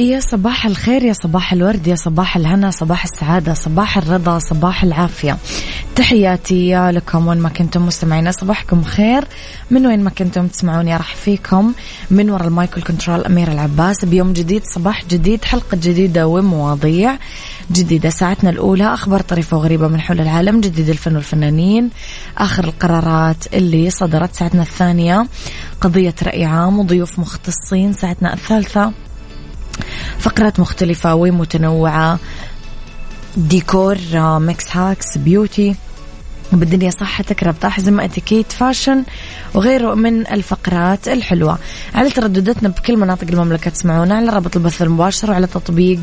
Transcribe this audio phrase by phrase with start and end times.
[0.00, 5.38] يا صباح الخير يا صباح الورد يا صباح الهنا صباح السعادة صباح الرضا صباح العافية.
[5.96, 9.24] تحياتي لكم وين ما كنتم مستمعين صباحكم خير.
[9.70, 11.72] من وين ما كنتم تسمعوني راح فيكم
[12.10, 14.04] من وراء المايكل كنترول أمير العباس.
[14.04, 17.18] بيوم جديد صباح جديد حلقة جديدة ومواضيع
[17.72, 18.10] جديدة.
[18.10, 21.90] ساعتنا الأولى أخبار طريفة وغريبة من حول العالم جديد الفن والفنانين
[22.38, 24.34] آخر القرارات اللي صدرت.
[24.34, 25.26] ساعتنا الثانية
[25.80, 27.92] قضية رأي عام وضيوف مختصين.
[27.92, 28.92] ساعتنا الثالثة
[30.18, 32.18] فقرات مختلفة ومتنوعة.
[33.36, 33.98] ديكور
[34.38, 35.74] mix hacks beauty.
[36.52, 39.04] بالدنيا صحتك ربط أحزمة اتيكيت fashion
[39.54, 41.58] وغيره من الفقرات الحلوة.
[41.94, 45.98] على تردداتنا بكل مناطق المملكة تسمعونا على رابط البث المباشر وعلى تطبيق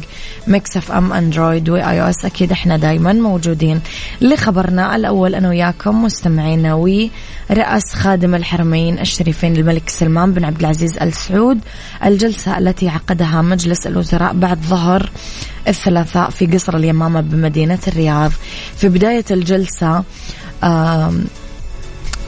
[0.47, 2.25] Mix FM Android و iOS.
[2.25, 3.81] أكيد إحنا دايما موجودين
[4.21, 11.13] لخبرنا الأول أنا وياكم مستمعينا ورأس خادم الحرمين الشريفين الملك سلمان بن عبد العزيز آل
[11.13, 11.59] سعود.
[12.05, 15.09] الجلسة التي عقدها مجلس الوزراء بعد ظهر
[15.67, 18.31] الثلاثاء في قصر اليمامة بمدينة الرياض.
[18.77, 20.03] في بداية الجلسة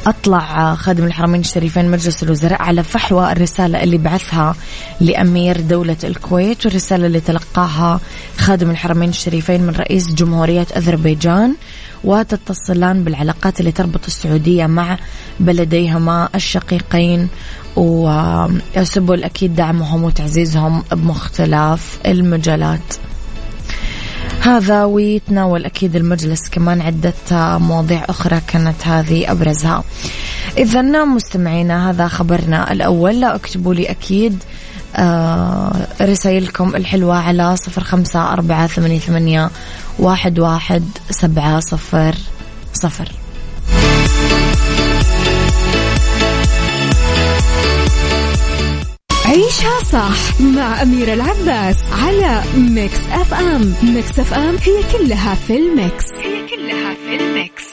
[0.07, 4.55] أطلع خادم الحرمين الشريفين مجلس الوزراء على فحوى الرسالة اللي بعثها
[5.01, 7.99] لأمير دولة الكويت والرسالة اللي تلقاها
[8.37, 11.55] خادم الحرمين الشريفين من رئيس جمهورية أذربيجان
[12.03, 14.97] وتتصلان بالعلاقات اللي تربط السعودية مع
[15.39, 17.27] بلديهما الشقيقين
[17.75, 23.08] وسبل أكيد دعمهم وتعزيزهم بمختلف المجالات.
[24.41, 27.13] هذا ويتناول أكيد المجلس كمان عدة
[27.57, 29.83] مواضيع أخرى كانت هذه أبرزها.
[30.57, 33.19] إذا مستمعينا هذا خبرنا الأول.
[33.19, 34.43] لا أكتبوا لي أكيد
[34.95, 39.49] آه رسائلكم الحلوة على صفر خمسة أربعة ثمانية, ثمانية
[39.99, 42.15] واحد, واحد سبعة صفر
[42.73, 43.18] صفر.
[49.29, 53.73] عيشها صح مع أميرة العباس على Mix FM.
[53.83, 56.05] Mix FM هي كلها في ال mix.
[56.13, 57.63] هي كلها في ال mix.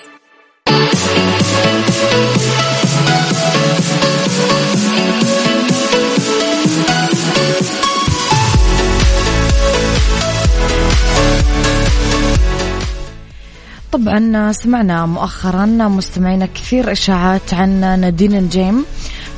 [13.93, 18.85] طبعا سمعنا مؤخرا مستمعينا كثير إشاعات عن نادين الجيم.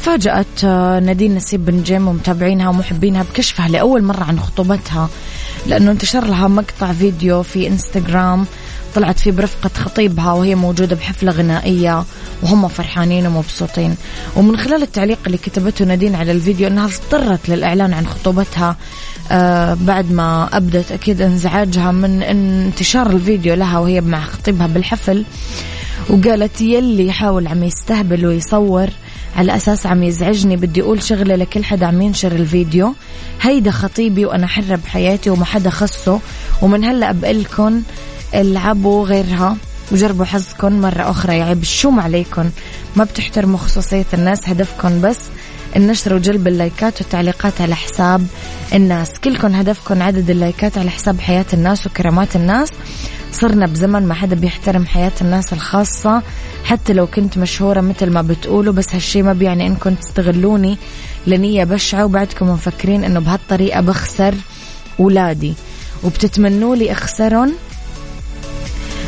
[0.09, 5.09] فاجأت آه، نادين نسيب بن جيم ومتابعينها ومحبينها بكشفها لأول مرة عن خطوبتها
[5.67, 8.47] لأنه انتشر لها مقطع فيديو في إنستغرام
[8.95, 12.05] طلعت فيه برفقة خطيبها وهي موجودة بحفلة غنائية
[12.43, 13.97] وهم فرحانين ومبسوطين.
[14.37, 18.77] ومن خلال التعليق اللي كتبته نادين على الفيديو أنها اضطرت للإعلان عن خطوبتها
[19.31, 25.25] آه بعد ما أبدت أكيد إنزعاجها من انتشار الفيديو لها وهي مع خطيبها بالحفل
[26.11, 28.89] وقالت يلي يحاول عم يستهبل ويصور
[29.37, 32.95] على أساس عم يزعجني بدي أقول شغلة لكل حدا عم ينشر الفيديو.
[33.43, 36.21] هيدا خطيبي وأنا حرة بحياتي وما حدا خصه.
[36.63, 37.83] ومن هلأ بقلكن
[38.35, 39.57] العبوا غيرها
[39.93, 41.39] وجربوا حظكم مرة أخرى.
[41.39, 42.51] يعب شو عليكم
[42.97, 45.19] ما بتحترموا خصوصية الناس هدفكم بس
[45.77, 48.27] النشر وجلب اللايكات والتعليقات على حساب
[48.75, 49.11] الناس.
[49.25, 52.69] كلكم هدفكم عدد اللايكات على حساب حياة الناس وكرامات الناس.
[53.33, 56.23] صرنا بزمن ما حدا بيحترم حياة الناس الخاصة
[56.65, 60.79] حتى لو كنت مشهورة مثل ما بتقولوا بس هالشي ما بيعني إنكم تستغلوني
[61.27, 64.35] لنية بشعة وبعدكم مفكرين إنه بهالطريقة بخسر
[64.99, 65.55] ولادي.
[66.05, 67.53] وبتتمنوا لي أخسرهم؟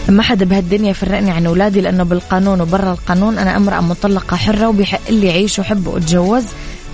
[0.08, 5.10] ما حدا بهالدنيا يفرقني عن أولادي لأنه بالقانون وبرا القانون أنا امرأة مطلقة حرة وبيحق
[5.10, 6.44] لي اعيش وحب وأتجوز.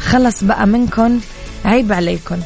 [0.00, 1.20] خلص بقى منكم
[1.64, 2.37] عيب عليكم.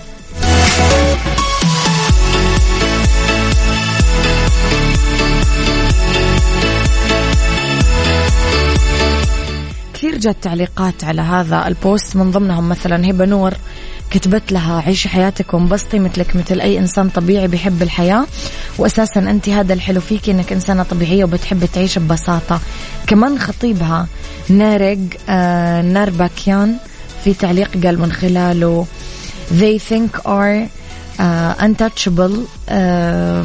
[10.19, 12.17] جات تعليقات على هذا البوست.
[12.17, 13.55] من ضمنهم مثلا هبة نور
[14.11, 18.27] كتبت لها عيشي حياتك وانبسطي مثلك مثل أي إنسان طبيعي بيحب الحياة.
[18.79, 22.61] وأساسا أنت هذا الحلو فيك إنك إنسانة طبيعية وبتحب تعيش ببساطة.
[23.07, 24.07] كمان خطيبها
[24.49, 24.99] نارق
[25.29, 26.77] آه نارباكيان
[27.25, 28.87] في تعليق قال من خلاله
[29.51, 30.69] they think are
[31.19, 33.45] uh, untouchable uh,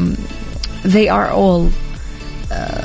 [0.85, 1.63] they are all
[2.51, 2.84] uh,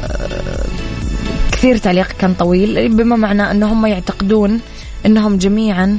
[1.61, 4.61] كثير تعليق كان طويل بما معنى أنهم هم يعتقدون
[5.07, 5.99] أنهم جميعا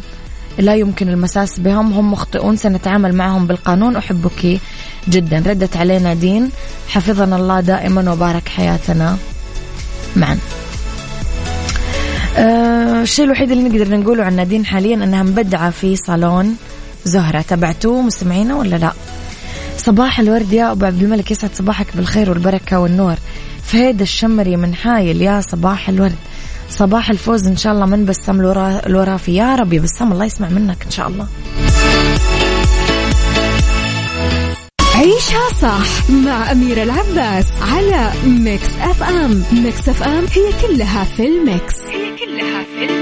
[0.57, 3.95] لا يمكن المساس بهم هم مخطئون سنتعامل معهم بالقانون.
[3.95, 4.59] أحبك
[5.09, 5.43] جدا.
[5.45, 6.49] ردت علينا دين.
[6.87, 9.17] حفظنا الله دائما وبارك حياتنا
[10.15, 10.37] معا.
[12.37, 16.55] أه الشيء الوحيد اللي نقدر نقوله عن نادين حاليا إنها مبدعة في صالون
[17.05, 17.41] زهرة.
[17.41, 18.91] تبعتوه مستمعينا ولا لا؟
[19.77, 23.15] صباح الورد يا أبو عبد الملك يسعد صباحك بالخير والبركة والنور.
[23.63, 26.15] فهيد الشمري من حايل يا صباح الورد.
[26.69, 28.41] صباح الفوز إن شاء الله من بسام
[28.85, 31.27] الورافي يا رب يا بسام الله يسمع منك إن شاء الله.
[34.95, 39.43] عيشها صح مع أميرة العباس على Mix FM.
[39.51, 41.75] Mix FM هي كلها في ال mix.
[41.75, 43.00] هي كلها في ال mix.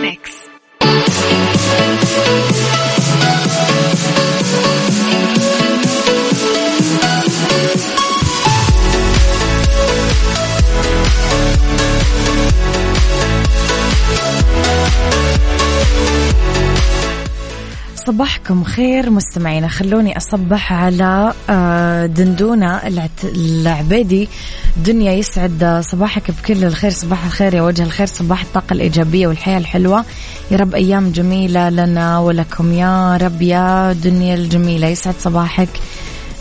[18.09, 22.81] صباحكم خير مستمعينا خلوني أصبح على آه، دندونة
[23.23, 24.29] العبيدي
[24.77, 30.05] دنيا يسعد صباحك بكل الخير صباح الخير يا وجه الخير صباح الطاقة الإيجابية والحياة الحلوة
[30.51, 35.69] يا رب أيام جميلة لنا ولكم يا رب يا دنيا الجميلة يسعد صباحك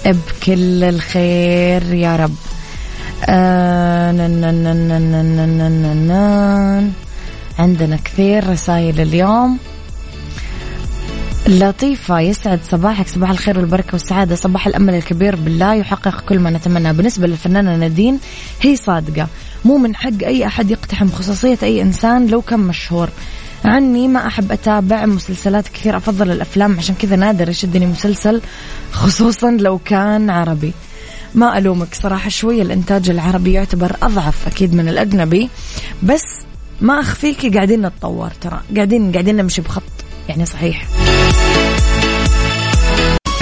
[0.07, 2.35] بكل الخير يا رب
[7.59, 9.59] عندنا كثير رسائل اليوم
[11.49, 12.21] لطيفة.
[12.21, 14.35] يسعد صباحك صباح الخير والبركة والسعادة.
[14.35, 18.19] صباح الأمل الكبير بالله يحقق كل ما نتمناه بالنسبة للفنانة نادين
[18.61, 19.29] هي صادقة.
[19.65, 23.09] مو من حق أي أحد يقتحم خصوصية أي إنسان لو كان مشهور.
[23.65, 26.79] عني ما أحب أتابع مسلسلات كثير أفضل الأفلام.
[26.79, 28.41] عشان كذا نادر يشدني مسلسل
[28.93, 30.73] خصوصا لو كان عربي.
[31.35, 35.49] ما ألومك صراحة شوية الإنتاج العربي يعتبر أضعف أكيد من الأجنبي.
[36.03, 36.25] بس
[36.81, 38.61] ما أخفيكي قاعدين نتطور ترى.
[38.77, 39.83] قاعدين قاعدين نمشي بخط.
[40.29, 40.87] يعني صحيح.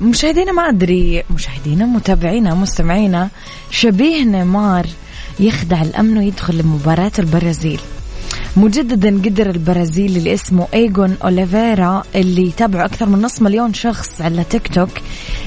[0.00, 3.28] مشاهدينا ما أدري مشاهدينا متابعينا مستمعينا
[3.70, 4.86] شبيه نيمار
[5.40, 7.80] يخدع الأمن ويدخل لمباراة البرازيل.
[8.56, 14.44] مجددا قدر البرازيلي اللي اسمه ايجون أوليفيرا اللي يتابعه أكثر من نص مليون شخص على
[14.44, 14.90] تيك توك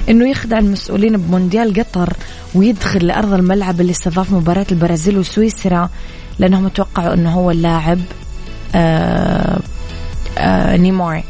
[0.10, 2.14] إنه يخدع المسؤولين بمونديال قطر
[2.56, 5.90] ويدخل لأرض الملعب اللي استضاف مباراة البرازيل وسويسرا
[6.40, 8.00] لأنهم توقعوا إنه هو اللاعب
[8.76, 9.60] آه
[10.38, 11.24] آه نيمار.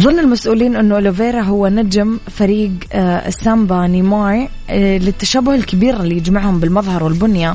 [0.00, 6.60] ظن المسؤولين أنه أوليفيرا هو نجم فريق آه، السامبا نيمار آه، للتشابه الكبير اللي يجمعهم
[6.60, 7.54] بالمظهر والبنية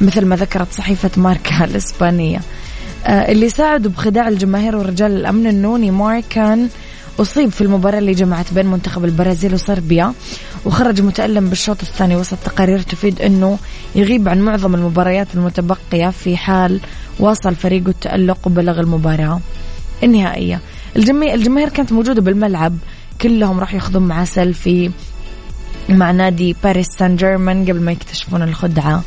[0.00, 2.40] مثل ما ذكرت صحيفة ماركا الإسبانية.
[3.06, 6.68] آه، اللي ساعدوا بخداع الجماهير ورجال الأمن أنه نيمار كان
[7.20, 10.12] أصيب في المباراة اللي جمعت بين منتخب البرازيل وصربيا
[10.64, 13.58] وخرج متألم بالشوط الثاني وسط تقارير تفيد أنه
[13.94, 16.80] يغيب عن معظم المباريات المتبقية في حال
[17.20, 19.40] واصل فريقه التألق وبلغ المباراة
[20.02, 20.60] النهائية.
[20.96, 22.76] الجميع الجماهير كانت موجودة بالملعب
[23.20, 24.90] كلهم راح ياخذون معاه سيلفي
[25.88, 29.02] مع نادي باريس سان جيرمان قبل ما يكتشفون الخدعة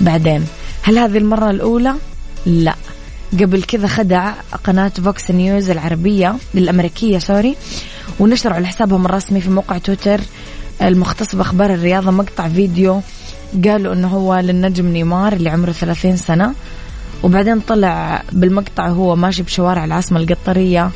[0.00, 0.44] بعدين.
[0.82, 1.94] هل هذه المرة الأولى؟
[2.46, 2.74] لا.
[3.32, 4.32] قبل كذا خدع
[4.64, 7.56] قناة فوكس نيوز العربية الأمريكية sorry
[8.20, 10.20] ونشروا على حسابهم الرسمي في موقع تويتر
[10.82, 13.00] المختص بأخبار الرياضة مقطع فيديو
[13.64, 16.54] قالوا أنه هو للنجم نيمار اللي عمره 30 سنة.
[17.22, 20.90] وبعدين طلع بالمقطع وهو ماشي بشوارع العاصمة القطرية.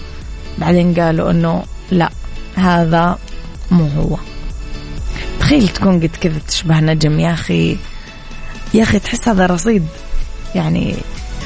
[0.60, 2.10] بعدين قالوا إنه لا
[2.54, 3.18] هذا
[3.70, 4.16] مو هو.
[5.40, 7.20] تخيل تكون قد كذا تشبه نجم.
[7.20, 7.76] يا أخي
[8.74, 9.86] يا أخي تحس هذا رصيد.
[10.54, 10.94] يعني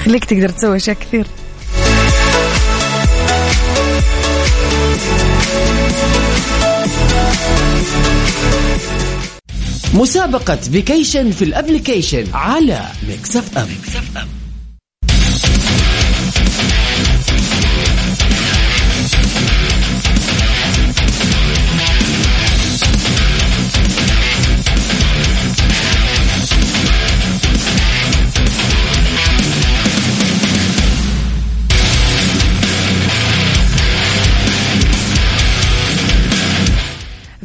[0.04, 1.26] خليك تقدر تسوي أشياء كثير.
[9.94, 14.43] مسابقة vacation في ال application على Mix FM, Mix F M.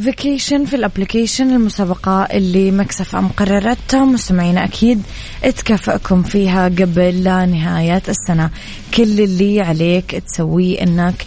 [0.10, 5.02] Vacation في ال application المسابقة اللي Mix FM قررتها مستمعينا أكيد
[5.42, 8.50] تكافئكم فيها قبل نهاية السنة.
[8.94, 11.26] كل اللي عليك تسويه إنك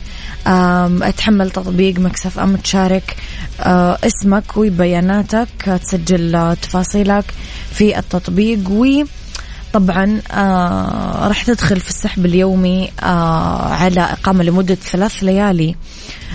[1.17, 3.17] تحمل تطبيق Mix FM تشارك
[3.61, 7.25] آه، اسمك وبياناتك تسجل تفاصيلك
[7.73, 8.71] في التطبيق.
[8.71, 9.05] و
[9.73, 15.75] طبعا آه راح تدخل في السحب اليومي آه على إقامة لمدة ثلاث ليالي.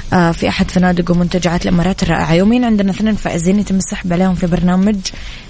[0.09, 2.33] في أحد فنادق ومنتجعات الإمارات الرائعة.
[2.33, 4.95] يومين عندنا اثنين فائزين يتم السحب عليهم في برنامج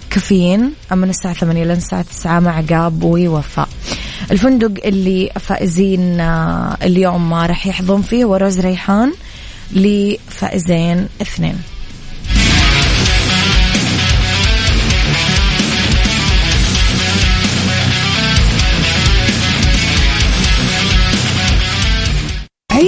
[0.10, 0.74] كافيين.
[0.92, 3.70] من الساعة 8 لين الساعة 9 مع قاب ووفاء.
[4.32, 9.14] الفندق اللي فائزين آه اليوم راح يحظون فيه وروز ريحان
[9.72, 11.62] لفائزين اثنين.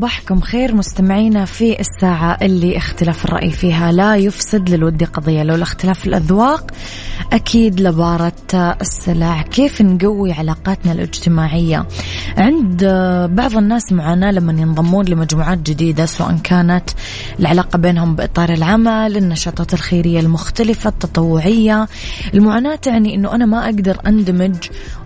[0.00, 5.42] صباحكم خير مستمعينا في الساعة اللي اختلاف الرأي فيها لا يفسد للود قضية.
[5.42, 6.70] لو الاختلاف الأذواق
[7.32, 9.42] أكيد لبارة السلع.
[9.42, 11.86] كيف نقوي علاقاتنا الاجتماعية؟
[12.38, 12.84] عند
[13.30, 16.90] بعض الناس معاناة لما ينضمون لمجموعات جديدة سواء كانت
[17.40, 21.88] العلاقة بينهم بإطار العمل النشاطات الخيرية المختلفة التطوعية.
[22.34, 24.56] المعاناة تعني أنه أنا ما أقدر أندمج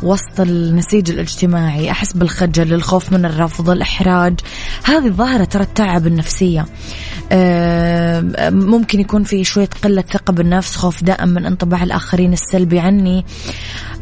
[0.02, 1.90] وسط النسيج الاجتماعي.
[1.90, 4.40] أحس بالخجل الخوف من الرفض الإحراج.
[4.84, 6.66] هذه الظاهرة ترى تتعب النفسية.
[7.32, 13.24] آه، ممكن يكون في شوية قلة ثقة بالنفس خوف دائم من انطباع الآخرين السلبي عني.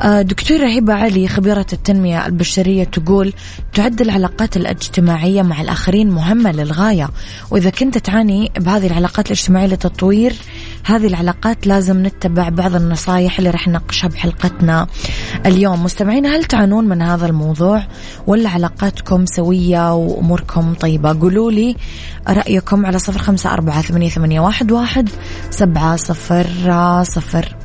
[0.03, 3.33] آه، دكتورة هبة علي خبيرة التنمية البشرية تقول
[3.75, 7.09] تعد العلاقات الاجتماعية مع الآخرين مهمة للغاية.
[7.51, 10.35] وإذا كنت تعاني بهذه العلاقات الاجتماعية لتطوير
[10.85, 14.87] هذه العلاقات لازم نتبع بعض النصائح اللي رح نناقشها بحلقتنا
[15.47, 15.85] اليوم.
[15.85, 17.83] مستمعين هل تعانون من هذا الموضوع؟
[18.27, 21.21] ولا علاقاتكم سوية وأموركم طيبة.
[21.21, 21.77] قولوا لي
[22.29, 25.09] رأيكم على صفر خمسة أربعة ثمانية, ثمانية واحد, واحد
[25.51, 26.47] سبعة صفر
[27.03, 27.57] صفر.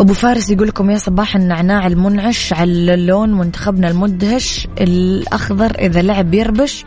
[0.00, 6.34] أبو فارس يقول لكم يا صباح النعناع المنعش على اللون منتخبنا المدهش الأخضر إذا لعب
[6.34, 6.84] يربش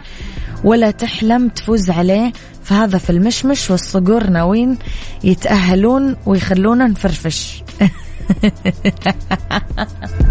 [0.64, 2.34] ولا تحلم تفوز عليه.
[2.64, 4.78] فهذا في المشمش والصقور ناويين
[5.24, 7.64] يتأهلون ويخلونا نفرفش.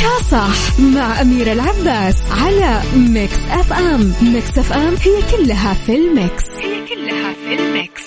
[0.00, 4.12] عيشها صح مع أميرة العباس على Mix FM.
[4.22, 6.44] Mix FM هي كلها في ال mix.
[6.62, 8.02] هي كلها في ال mix.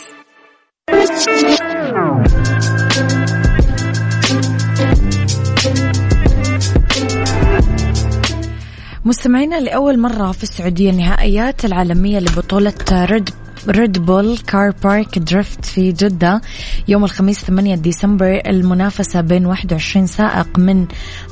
[9.06, 13.30] مستمعينا لأول مرة في السعودية النهائيات العالمية لبطولة Red
[13.70, 16.42] Red Bull Car Park Drift في جدة
[16.88, 20.88] يوم الخميس 8 ديسمبر المنافسة بين 21 سائق من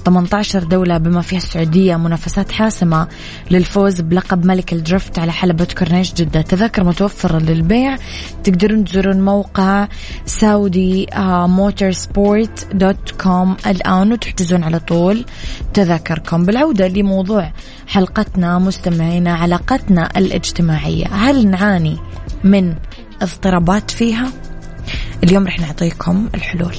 [0.06, 3.08] 18 دولة بما فيها السعودية منافسات حاسمة
[3.52, 6.42] للفوز بلقب ملك ال drift على حلبة كورنيش جدة.
[6.42, 7.98] تذاكر متوفرة للبيع
[8.44, 9.88] تقدرون تزورون موقع
[10.26, 11.08] Saudi
[11.48, 15.26] Motorsport dot com الآن وتحجزون على طول.
[15.74, 17.52] تذاكركم بالعودة لموضوع
[17.88, 21.08] حلقتنا مستمعينا علاقتنا الاجتماعية.
[21.08, 21.98] هل نعاني
[22.44, 22.76] من
[23.22, 24.32] اضطرابات فيها.
[25.24, 26.76] اليوم رح نعطيكم الحلول.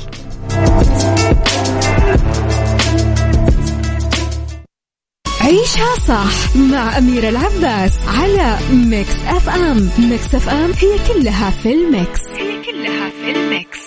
[5.40, 9.90] عيشها صح مع أميرة العباس على Mix FM.
[9.98, 12.20] Mix FM هي كلها في ال mix.
[12.28, 13.78] هي كلها في ال mix.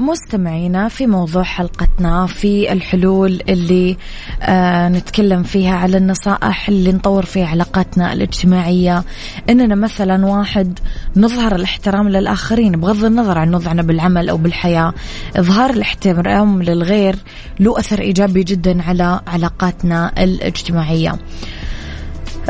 [0.00, 3.96] مستمعينا في موضوع حلقتنا في الحلول اللي
[4.42, 9.04] آه نتكلم فيها على النصائح اللي نطور فيها علاقاتنا الاجتماعية.
[9.50, 10.78] إننا مثلا واحد
[11.16, 14.92] نظهر الاحترام للآخرين بغض النظر عن وضعنا بالعمل أو بالحياة.
[15.36, 17.16] إظهار الاحترام للغير
[17.60, 21.18] له أثر إيجابي جدا على علاقاتنا الاجتماعية.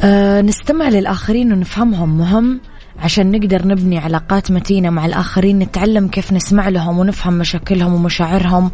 [0.01, 2.61] آه نستمع للآخرين ونفهمهم مهم.
[3.01, 8.71] عشان نقدر نبني علاقات متينة مع الآخرين نتعلم كيف نسمع لهم ونفهم مشاكلهم ومشاعرهم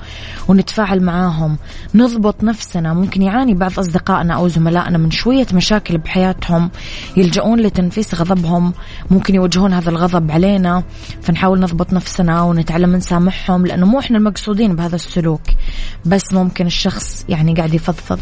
[0.48, 1.56] ونتفاعل معاهم.
[1.94, 6.70] نضبط نفسنا ممكن يعاني بعض أصدقائنا أو زملائنا من شوية مشاكل بحياتهم
[7.16, 8.72] يلجؤون لتنفيس غضبهم
[9.10, 10.82] ممكن يوجهون هذا الغضب علينا
[11.22, 15.42] فنحاول نضبط نفسنا ونتعلم نسامحهم لأنه مو إحنا المقصودين بهذا السلوك
[16.04, 18.18] بس ممكن الشخص يعني قاعد يفضفض.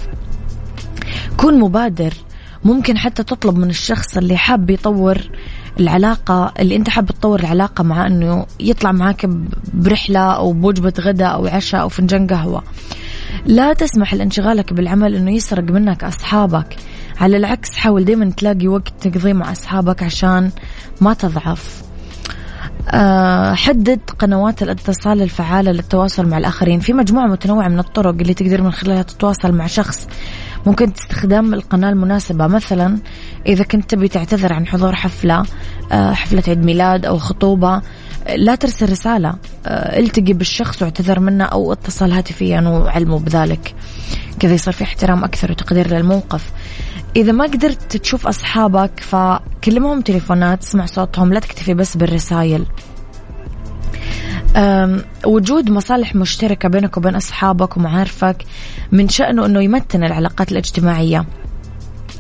[1.37, 2.15] كون مبادر
[2.65, 5.19] ممكن حتى تطلب من الشخص اللي حاب يطور
[5.81, 9.27] العلاقة اللي أنت حاب تطور العلاقة مع إنه يطلع معاك
[9.75, 12.63] برحلة أو بوجبة غداء أو عشاء أو فنجان قهوة.
[13.47, 16.77] لا تسمح لانشغالك بالعمل إنه يسرق منك أصحابك.
[17.21, 20.51] على العكس حاول دايما تلاقي وقت تقضيه مع أصحابك عشان
[21.01, 21.83] ما تضعف.
[22.89, 26.81] أه حدد قنوات الاتصال الفعالة للتواصل مع الآخرين.
[26.81, 30.09] في مجموعة متنوعة من الطرق اللي تقدر من خلالها تتواصل مع شخص
[30.67, 32.47] ممكن تستخدم القناة المناسبة.
[32.47, 32.99] مثلا
[33.47, 35.43] إذا كنت تبي تعتذر عن حضور حفلة
[35.93, 37.83] آه، حفلة عيد ميلاد أو خطوبة
[38.37, 39.35] لا ترسل رسالة
[39.67, 43.75] آه، التقي بالشخص واعتذر منه أو اتصل هاتفيا وعلمه بذلك.
[44.41, 46.53] كذا يصير في احترام أكثر وتقدير للموقف.
[47.17, 52.67] إذا ما قدرت تشوف أصحابك فكلمهم تليفونات اسمع صوتهم لا تكتفي بس بالرسائل
[55.27, 58.45] وجود مصالح مشتركة بينك وبين أصحابك ومعارفك
[58.93, 61.27] من شأنه أنه يمتن العلاقات الاجتماعية.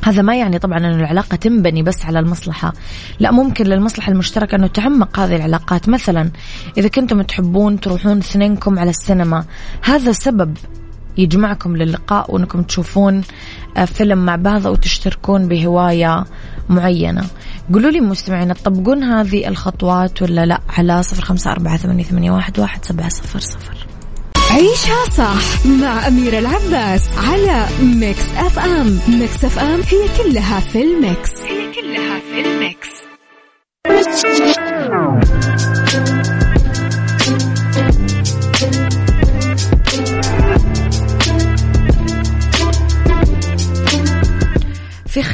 [0.04, 2.72] هذا ما يعني طبعا أن العلاقة تنبني بس على المصلحة.
[3.20, 5.88] لا ممكن للمصلحة المشتركة أنه تعمق هذه العلاقات.
[5.88, 6.30] مثلا
[6.78, 9.44] إذا كنتم تحبون تروحون اثنينكم على السينما
[9.82, 10.56] هذا سبب
[11.18, 13.22] يجمعكم للقاء وانكم تشوفون
[13.76, 16.24] آه، فيلم مع بعض أو تشتركون بهواية
[16.68, 17.24] معينة.
[17.72, 22.58] قولوا لي مستمعين تطبقون هذه الخطوات ولا لا؟ على صفر خمسة أربعة ثمانية, ثمانية واحد,
[22.58, 23.86] واحد سبعة صفر صفر.
[24.50, 28.98] عيشها صح مع أميرة العباس على Mix FM.
[29.08, 31.53] Mix FM هي كلها في ال mix.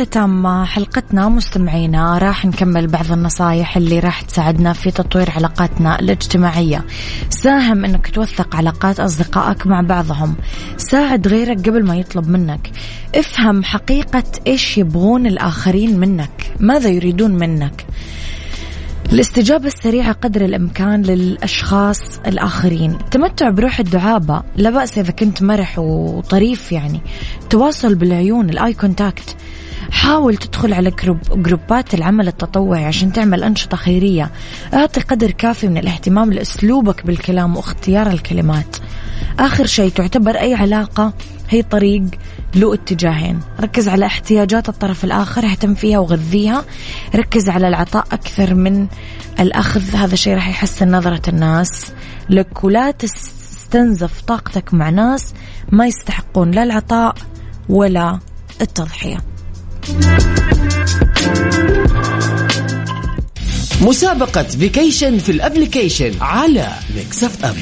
[0.00, 6.84] ختام حلقتنا مستمعينا راح نكمل بعض النصايح اللي راح تساعدنا في تطوير علاقاتنا الاجتماعية.
[7.30, 10.36] ساهم إنك توثق علاقات أصدقائك مع بعضهم.
[10.76, 12.70] ساعد غيرك قبل ما يطلب منك.
[13.14, 16.52] افهم حقيقة إيش يبغون الآخرين منك.
[16.60, 17.86] ماذا يريدون منك.
[19.12, 22.98] الاستجابة السريعة قدر الإمكان للأشخاص الآخرين.
[23.10, 24.42] تمتع بروح الدعابة.
[24.56, 27.00] لا بأس إذا كنت مرح وطريف يعني.
[27.50, 29.36] تواصل بالعيون ال eye contact.
[29.90, 34.30] حاول تدخل على group جروبات العمل التطوعي عشان تعمل أنشطة خيرية.
[34.74, 38.76] أعطي قدر كافي من الاهتمام لأسلوبك بالكلام واختيار الكلمات.
[39.38, 41.12] آخر شيء تعتبر أي علاقة
[41.48, 42.02] هي طريق
[42.54, 43.40] له اتجاهين.
[43.60, 46.64] ركز على احتياجات الطرف الآخر اهتم فيها وغذيها.
[47.14, 48.86] ركز على العطاء أكثر من
[49.40, 49.96] الأخذ.
[49.96, 51.92] هذا الشيء راح يحسن نظرة الناس
[52.30, 55.34] لك ولا تستنزف طاقتك مع ناس
[55.72, 57.14] ما يستحقون لا العطاء
[57.68, 58.18] ولا
[58.60, 59.29] التضحية.
[63.82, 67.54] مسابقة vacation في ال application على Mix FM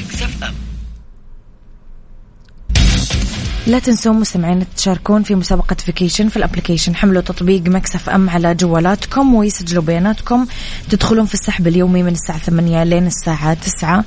[3.67, 8.55] لا تنسوا مستمعين تشاركون في مسابقة vacation في ال application حملوا تطبيق Mix FM على
[8.55, 10.45] جوالاتكم ويسجلوا بياناتكم.
[10.89, 14.03] تدخلون في السحب اليومي من الساعة 8 لين الساعة 9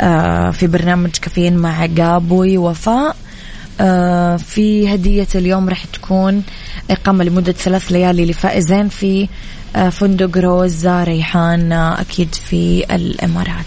[0.00, 3.16] آه، في برنامج كافيين مع قابوي وفاء.
[3.80, 6.42] آه، في هدية اليوم راح تكون
[6.90, 9.28] إقامة لمدة ثلاث ليالي لفائزين في
[9.76, 13.64] آه، فندق روزا ريحان آه، أكيد في الإمارات.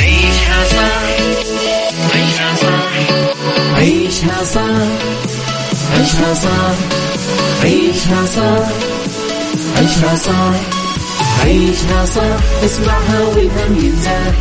[0.00, 1.02] عيشها صح
[2.14, 2.90] عيشها صح
[3.76, 4.88] عيشها صح
[5.92, 6.76] عيشها صح
[7.64, 8.68] عيشها صح
[9.76, 10.54] عيشها صح
[11.44, 12.64] عيشها صح.
[12.64, 14.34] اسمعها والهم ينزاح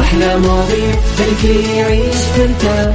[0.00, 2.94] أحلى مواضيع خلي يعيش ترتاح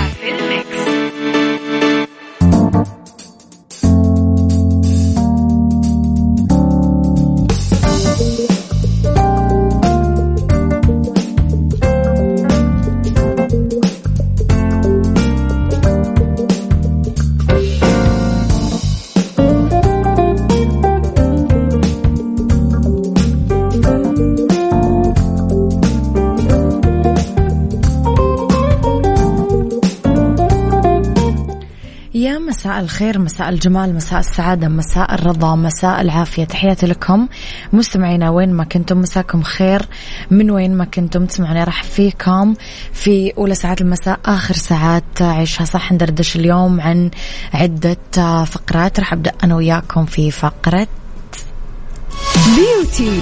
[32.51, 36.43] مساء الخير مساء الجمال مساء السعادة مساء الرضا مساء العافية.
[36.43, 37.27] تحياتي لكم
[37.73, 39.81] مستمعينا وين ما كنتم مساكم خير.
[40.31, 42.53] من وين ما كنتم تسمعوني راح فيكم
[42.93, 45.91] في أولى ساعات المساء آخر ساعات عيشها صح.
[45.91, 47.11] ندردش اليوم عن
[47.53, 47.97] عدة
[48.45, 48.99] فقرات.
[48.99, 50.87] راح أبدأ أنا وياكم في فقرة
[52.55, 53.19] Beauty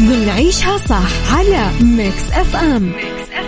[0.00, 3.43] ضمن عيشها صح على Mix FM Mix F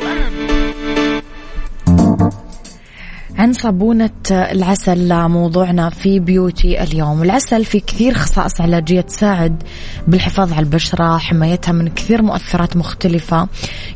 [3.38, 7.22] عن صابونة العسل موضوعنا في beauty اليوم.
[7.22, 9.62] العسل في كثير خصائص علاجية تساعد
[10.08, 13.48] بالحفاظ على البشرة حمايتها من كثير مؤثرات مختلفة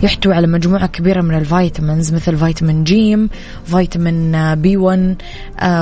[0.03, 3.29] يحتوي على مجموعة كبيرة من ال vitamins مثل فيتامين جيم
[3.65, 5.23] فيتامين B 1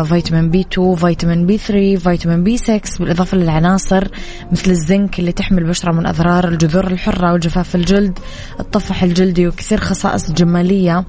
[0.05, 4.09] فيتامين B 2 فيتامين B 3 فيتامين B 6 بالإضافة للعناصر
[4.53, 8.19] مثل الزنك اللي تحمي البشرة من أضرار الجذور الحرة وجفاف الجلد
[8.61, 11.05] الطفح الجلدي وكثير خصائص جمالية.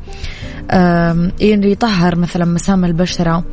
[1.42, 3.44] يطهر مثلا مسام البشرة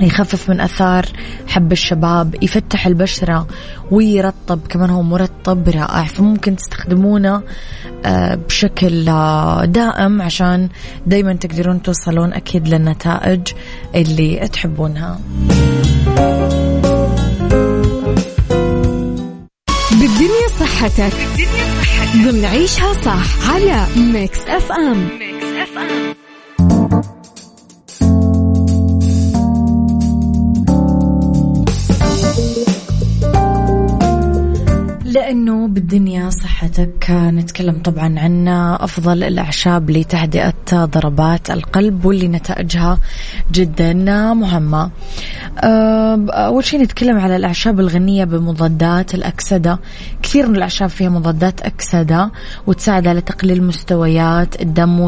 [0.00, 1.06] يخفف من أثار
[1.48, 3.46] حب الشباب يفتح البشرة
[3.90, 6.04] ويرطب كمان هو مرطب رائع.
[6.04, 7.42] فممكن تستخدمونه
[8.04, 10.68] آه، بشكل آه، دائم عشان
[11.06, 13.40] دايما تقدرون توصلون أكيد للنتائج
[13.94, 15.20] اللي تحبونها.
[19.90, 21.12] بالدنيا صحتك.
[21.14, 21.94] بالدنيا صحتك.
[22.14, 26.03] ضمن عيشها صح على Mix FM Mix F M
[35.34, 37.10] لأنه بالدنيا صحتك.
[37.10, 38.48] نتكلم طبعا عن
[38.80, 42.98] أفضل الأعشاب لتهدئة ضربات القلب واللي نتائجها
[43.52, 43.92] جدا.
[44.34, 44.90] مهمة.
[45.58, 49.78] أه، أول شيء نتكلم على الأعشاب الغنية بمضادات الأكسدة.
[50.22, 52.30] كثير من الأعشاب فيها مضادات أكسدة
[52.66, 55.00] وتساعد على تقليل مستويات الدم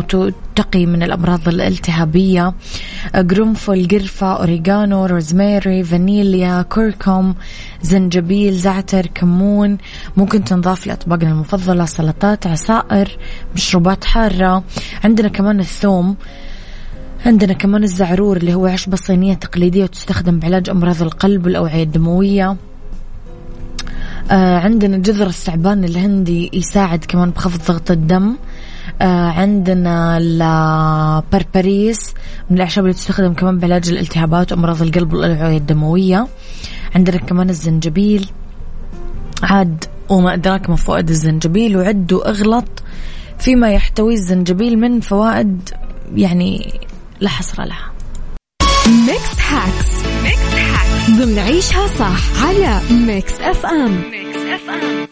[0.57, 2.55] وتقي من الأمراض الالتهابية.
[3.15, 7.35] قرنفل قرفة أوريغانو روزماري فانيليا كركم
[7.83, 9.79] زنجبيل زعتر كمون.
[10.17, 13.19] ممكن تنضاف لأطباقنا المفضلة سلطات عصائر
[13.55, 14.65] مشروبات حارة.
[15.05, 16.17] عندنا كمان الثوم.
[17.27, 22.57] عندنا كمان الزعرور اللي هو عشبة صينية تقليدية وتستخدم بعلاج أمراض القلب والأوعية الدموية.
[24.31, 28.37] آه عندنا جذر الثعبان الهندي يساعد كمان بخفض ضغط الدم.
[29.01, 32.15] عندنا البربريس
[32.51, 36.27] من الأعشاب اللي تستخدم كمان بعلاج الالتهابات وأمراض القلب والأوعية الدموية.
[36.95, 38.31] عندنا كمان الزنجبيل.
[39.43, 42.83] عاد وما أدراك ما فوائد الزنجبيل وعد وأغلط
[43.39, 45.71] فيما يحتوي الزنجبيل من فوائد
[46.15, 46.81] يعني
[47.21, 47.93] لا حصر لها.
[48.87, 55.07] Mix Hacks Mix Hacks ضمن عيشها صح على Mix FM Mix FM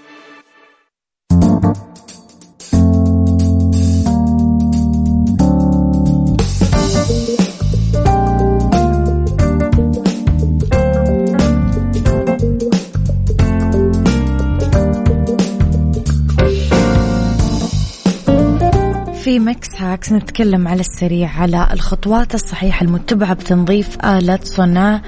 [19.35, 25.03] في Mix Hacks نتكلم على السريع على الخطوات الصحيحة المتبعة بتنظيف آلة صنع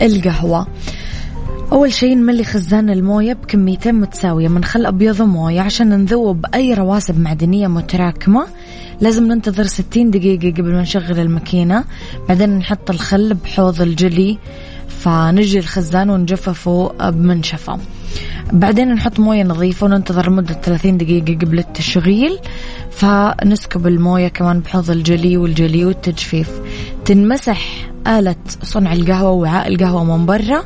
[0.00, 0.66] القهوة.
[1.72, 7.20] أول شيء نملي خزان الموية بكميتين متساوية من خل أبيض وموية عشان نذوب أي رواسب
[7.20, 8.46] معدنية متراكمة.
[9.00, 11.84] لازم ننتظر 60 دقيقة قبل ما نشغل الماكينة.
[12.28, 14.38] بعدين نحط الخل بحوض الجلي
[14.88, 17.78] فنجي الخزان ونجففه بمنشفة.
[18.52, 22.38] بعدين نحط موية نظيفة وننتظر لمدة 30 دقيقة قبل التشغيل
[22.90, 26.50] فنسكب الموية كمان بحوض الجلي والجلي والتجفيف.
[27.04, 27.60] تنمسح
[28.06, 30.62] آلة صنع القهوة وعاء القهوة من برا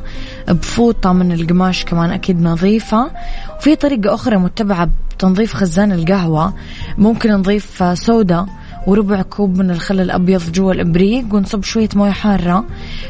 [0.47, 3.11] بفوطة من القماش كمان أكيد نظيفة.
[3.57, 6.53] وفي طريقة أخرى متبعة بتنظيف خزان القهوة
[6.97, 8.45] ممكن نضيف سودا
[8.87, 12.65] وربع كوب من الخل الأبيض جوا الإبريق ونصب شوية موية حارة.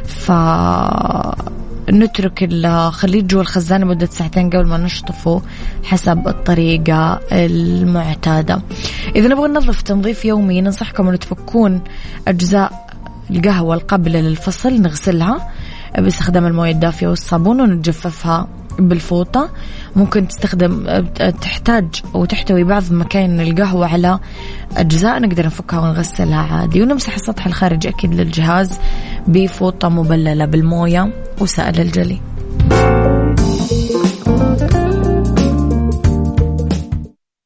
[0.05, 0.31] ف
[1.91, 5.41] نترك الخليط جوا الخزان لمدة ساعتين قبل ما نشطفه
[5.83, 8.61] حسب الطريقة المعتادة.
[9.15, 11.81] إذا نبغى ننظف تنظيف يومي ننصحكم أن تفكون
[12.27, 12.89] أجزاء
[13.31, 15.51] القهوة القابلة للفصل نغسلها
[15.97, 18.47] باستخدام الموية الدافية والصابون ونجففها.
[18.79, 19.49] بالفوطة.
[19.95, 21.03] ممكن تستخدم
[21.41, 24.19] تحتاج وتحتوي بعض مكاين القهوة على
[24.77, 26.81] أجزاء نقدر نفكها ونغسلها عادي.
[26.81, 28.79] ونمسح السطح الخارجي أكيد للجهاز
[29.27, 32.21] بفوطة مبللة بالموية وسائل الجلي.